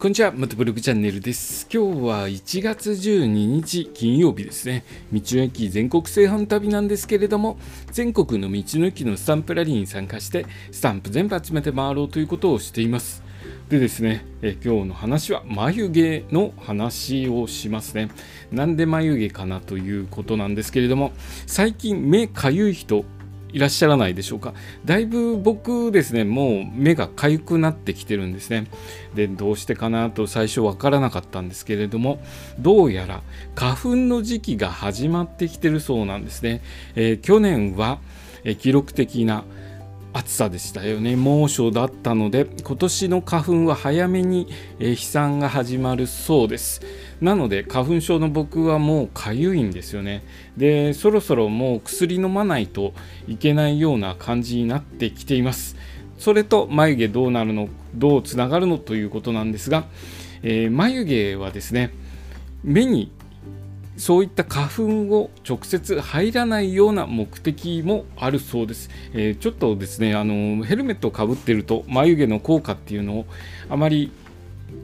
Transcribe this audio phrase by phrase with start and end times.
[0.00, 1.68] こんにちは、またブログチャンネルです。
[1.70, 4.82] 今日は1月12日金曜日ですね。
[5.12, 7.58] 道の駅全国製本旅なんですけれども、
[7.92, 13.22] 全国の道の駅のスタンプラリーに参加して、スタンプ全部集めて回ろうということをしています。
[13.68, 18.08] でですね、え今日の話は眉毛の話をしますね。
[18.50, 21.12] なんで眉毛かなということなんですけれども、
[21.46, 23.04] 最近目かゆい人
[23.52, 24.54] いらっしゃらないでしょうか。
[24.84, 28.66] だいぶ僕ですね、もう目が痒くなってきてるんですね。
[29.14, 32.20] で、どうしてかなと最初わからなかったんですけれども、
[32.58, 33.22] どうやら
[33.54, 36.62] 花粉の時期が始まってきてるそうなんですね。
[36.94, 37.98] えー、去年は、
[38.58, 39.44] 記録的な
[40.12, 41.14] 暑さでしたよね。
[41.16, 46.82] 猛暑だったので今年の花粉は早めに、飛散が始まるそうです。
[47.20, 50.24] なので花粉症の僕はもうかゆいんですよね。
[50.56, 52.92] でそろそろもう薬飲まないと
[53.28, 55.76] いけないような感じになってきています。
[56.18, 59.84] それと眉毛どうなるのどうつながるのということなんですが、
[60.42, 61.92] えー、眉毛はですね
[62.62, 63.10] 目に
[63.96, 64.82] そういった花粉
[65.14, 68.88] を直接入らないような目的もあるそうです。
[69.12, 73.26] えー、ちょっとですねあのヘルメットをかぶってると眉毛の効果っていうのを
[73.68, 74.12] あまり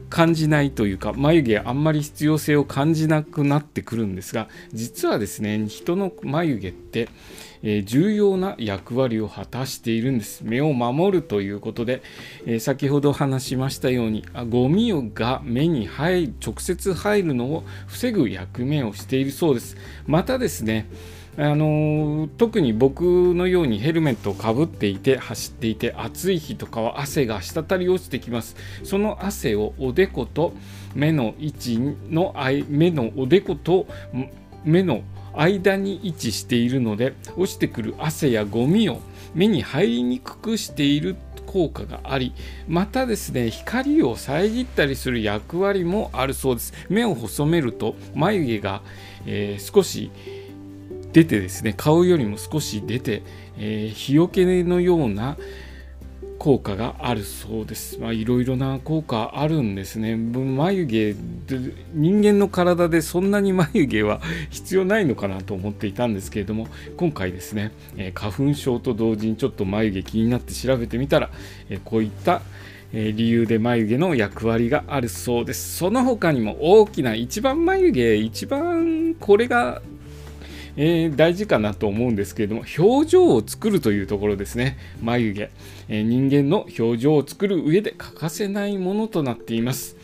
[0.09, 7.09] 感じないというか眉毛あんまり必要性を感じなくなってくるんですが実はですね人の眉毛って、
[7.61, 10.43] えー、重要な役割を果たしているんです。
[10.43, 12.01] 目を守るということで、
[12.45, 19.77] えー、先ほど話しましたようにあゴミが目に入直接入るのを防ぐ役目をしているそうです。
[20.05, 20.87] またですね
[21.39, 28.55] あの特に僕のようにヘルメットをかぶっていて走っていて暑い日とかは汗が滴り落ちてきます。
[28.83, 30.53] その汗をおでこと
[30.95, 32.35] 目の位置の
[32.67, 33.85] 目のおでこと
[34.65, 35.03] 目の
[35.35, 38.99] 間に位置しているので落ちてくる汗やゴミを
[39.35, 41.15] 目に入りにくくしている
[41.45, 42.33] 効果があり
[42.67, 46.73] またですね光を遮ったりする役割もあるそうです。
[46.89, 48.81] 目を細めると眉毛が、
[49.27, 50.09] えー、少し
[51.17, 53.23] 出てですね顔よりも少し出て、
[53.57, 55.35] えー、日よけのような
[56.37, 57.97] 効果があるそうです。
[57.97, 60.15] まあ、いろいろな効果あるんですね。
[60.15, 61.15] 眉毛、
[61.95, 66.67] 人間の体でそんなに眉毛は必要ないのかなと思っていたんですけれども、
[66.97, 71.31] 今回ですね、え花粉症と同時にちょっと眉毛気になって調べてみたら、
[71.71, 72.43] えこういった
[72.93, 75.77] 理由で眉毛の役割があるそうです。
[75.77, 79.81] その他にも大きな一番眉毛、一番これが
[80.77, 84.77] えー、大事かなと思うんですけれども表情を作るというところですね。
[85.01, 85.49] 眉毛、
[85.89, 89.97] えー、人間の表情を作る上で欠かせないものとなっています。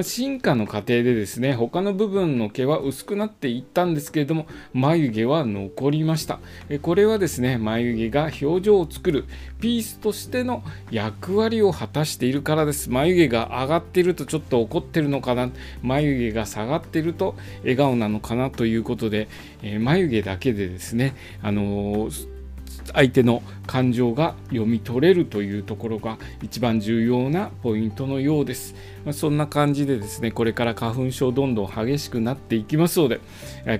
[0.00, 6.40] 進化の過程でですね他の部分の毛は薄くなっていったんですけれども眉毛は残りました。
[6.80, 9.26] これはですね眉毛が表情を作る
[9.60, 12.88] ピースとしての役割を果たしているからです。
[12.88, 15.50] 眉毛が上がっているとちょっと怒ってるのかな。
[15.82, 19.28] 眉毛が下がっていると笑顔なのかなということで、
[19.62, 22.41] え眉毛だけでですねあのー
[22.92, 28.74] 相手の感情が読み取れるというところが一番重要なポイントのようです。
[29.04, 33.20] まあ、そんな感じでですね、これから花粉症どんどん激しくなっていきますので、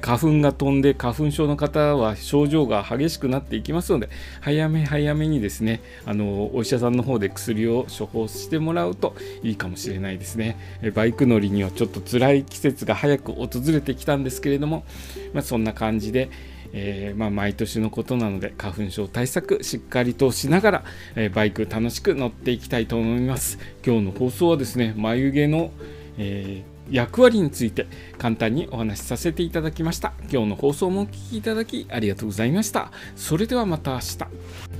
[0.00, 4.08] 花粉が飛んで花粉症の方は症状が激しくなっていきますので、
[4.41, 10.56] 早め早めにですね、あのお医者さんの方で薬を処方してもらうといいかもしれないですね。
[10.94, 14.84] バイク乗りにはちょっと辛い季節が早く訪れてきたんですけれども、
[15.32, 16.30] まあ、そんな感じで、
[16.72, 20.84] えー、まあ、毎年のことなので花粉症対策しっかりとしながら、
[21.15, 23.59] えー、バイク楽しく乗っていきたいと思います。
[23.84, 25.71] 今日の放送はですね眉毛の、
[26.19, 27.87] えー、役割について
[28.19, 30.12] 簡単にお話しさせていただきました。
[30.31, 32.91] 今日の放送もお聴きいただきありがとうございました。
[33.16, 34.72] それではまた明日。